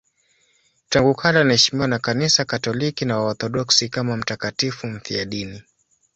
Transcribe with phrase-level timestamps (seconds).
[0.89, 5.63] Tangu kale anaheshimiwa na Kanisa Katoliki na Waorthodoksi kama mtakatifu mfiadini.